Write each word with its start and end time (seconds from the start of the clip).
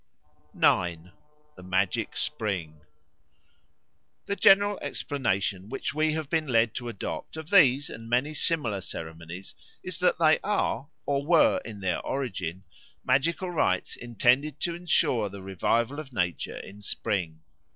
9. 0.55 1.11
The 1.55 1.61
Magic 1.61 2.17
Spring 2.17 2.81
THE 4.25 4.35
GENERAL 4.35 4.79
explanation 4.81 5.69
which 5.69 5.93
we 5.93 6.13
have 6.13 6.27
been 6.27 6.47
led 6.47 6.73
to 6.73 6.89
adopt 6.89 7.37
of 7.37 7.51
these 7.51 7.87
and 7.87 8.09
many 8.09 8.33
similar 8.33 8.81
ceremonies 8.81 9.53
is 9.83 9.99
that 9.99 10.17
they 10.17 10.39
are, 10.43 10.89
or 11.05 11.23
were 11.23 11.61
in 11.63 11.81
their 11.81 11.99
origin, 11.99 12.63
magical 13.03 13.51
rites 13.51 13.95
intended 13.95 14.59
to 14.61 14.73
ensure 14.73 15.29
the 15.29 15.43
revival 15.43 15.99
of 15.99 16.11
nature 16.13 16.57
in 16.57 16.81
spring. 16.81 17.41